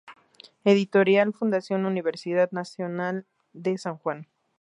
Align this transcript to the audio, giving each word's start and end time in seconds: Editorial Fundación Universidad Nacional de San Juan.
Editorial 0.63 1.31
Fundación 1.31 1.85
Universidad 1.85 2.49
Nacional 2.51 3.27
de 3.53 3.77
San 3.77 3.97
Juan. 3.97 4.27